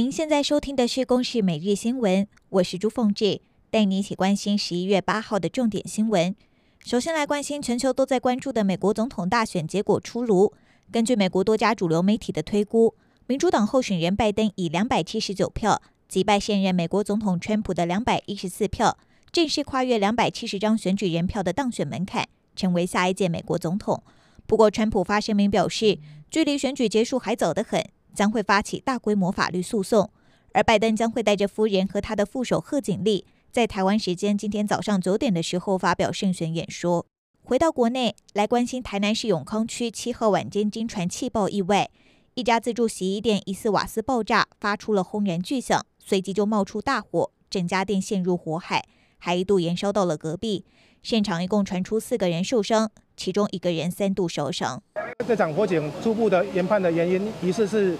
[0.00, 6.34] 您现在收听的是《公视每日新闻》，我是朱凤志，带你一起关心十一月八号的重点新闻。
[6.82, 10.54] 首先来关心全球都在关注的美国总统大选结果出炉。
[10.90, 12.94] 根据美国多家主流媒体的推估，
[13.26, 18.96] 民主党候选人拜登以两百七十九票击败现任美国总统川普的两百一十四票，
[19.30, 22.26] 正式跨越两百七十张选举人票的当选门槛，
[22.56, 24.02] 成为下一届美国总统。
[24.46, 25.98] 不过，川普发声明表示，
[26.30, 27.84] 距离选举结束还早得很。
[28.14, 30.10] 将会发起大规模法律诉讼，
[30.52, 37.06] 而拜登将会带着夫人和他的副手贺锦丽，在台湾时间今天早上九点的时候发表胜选演说。
[37.42, 41.90] 回到国内来关心台南市永康区七号晚间惊传气爆意外，
[42.34, 48.84] 一家自助洗衣店疑似瓦斯爆炸，发出了轰然巨响，随即就冒出大火，整家店陷入火海，
[49.18, 50.64] 还一度延烧到了隔壁。
[51.02, 54.82] 现场一共传出四个人受伤，其中一个人三度受伤。
[55.28, 57.94] 这场火警初步的研判的原因，疑似是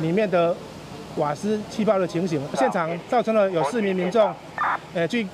[0.00, 0.54] 里面的
[1.16, 2.38] 瓦斯气爆的情形。
[2.54, 4.30] 现场造成了有四名民众，
[4.92, 5.26] 呃，据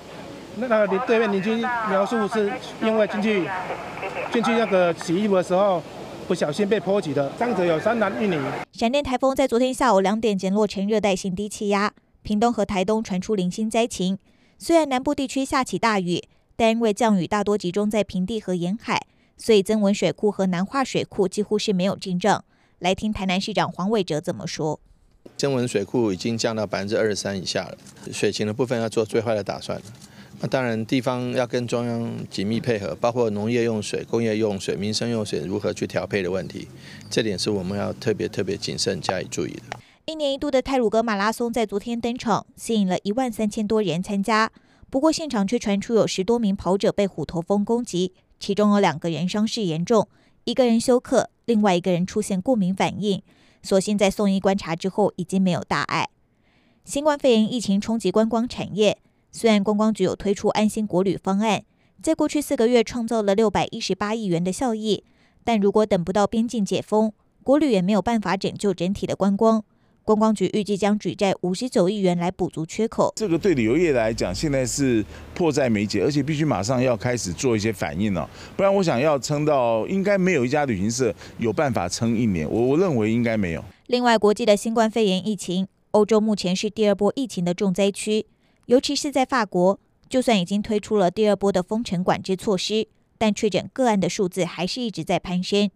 [0.59, 1.57] 那那个对面邻居
[1.89, 3.51] 描述，是因为进去
[4.33, 5.83] 进去那个洗衣服的时候
[6.29, 7.29] 不小心被波及的。
[7.37, 8.41] 伤者有三男一女。
[8.73, 14.17] 闪电台风在昨天下午两点减弱成热带性低气压，屏东和台东传出零星灾情。
[14.57, 16.23] 虽然南部地区下起大雨。
[16.57, 22.45] 但因为降雨大多集中在平地和沿海，所以增文水库和南化水库几乎是没有进账。
[22.79, 24.81] 来听台南市长黄伟哲怎么说：
[25.37, 27.79] 增文水库已经降到百分之二十三以下了，
[28.13, 29.81] 水情的部分要做最坏的打算。
[30.39, 36.69] 那当然，地方要跟中央紧密配合，包括农业用水、工业用水、民生用水如何去调配的问题，
[37.09, 39.79] 这点是我们要特别特别谨慎加以注意的。
[40.05, 44.53] 一年一度的泰鲁格马拉松在昨天登场，吸引了一万三千多人参加。
[44.89, 50.09] 不过，现场却传出有十多名跑者被虎头蜂攻击，其中有两个人伤势严重，
[50.45, 53.21] 一个人休克，另外一个人出现过敏反应。
[53.63, 56.09] 所幸在送医观察之后，已经没有大碍。
[56.85, 58.99] 新冠肺炎疫情冲击观光产业，
[59.33, 61.65] 虽然观光局有推出安心国旅方案，
[62.01, 65.03] 在过去四个月创造了六百一十八亿元的效益，
[65.43, 67.13] 但如果等不到边境解封，
[67.43, 69.65] 国旅也没有办法拯救整体的观光。
[70.07, 73.13] 观光局预计将举债五十九亿元来补足缺口。
[73.17, 82.49] 这个对旅游业来讲，现在是迫在眉睫，而且必须马上要开始做一些反应了，不然我想要撑到，应该没有一家旅行社有办法撑一年。
[82.49, 83.65] 我我认为应该没有。
[83.89, 88.27] 另外，国际的新冠肺炎疫情，欧洲目前是第二波疫情的重灾区，
[88.67, 92.87] 尤其是在法国，就算已经推出了第二波的封城管制措施，
[93.19, 95.69] 但确诊个案的数字还是一直在攀升。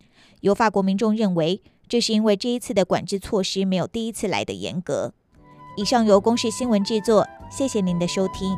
[0.43, 1.61] 有法国民众认为。
[1.91, 5.13] 这是因为这一次的管制措施没有第一次来的严格。
[5.77, 8.57] 以上由公视新闻制作，谢谢您的收听。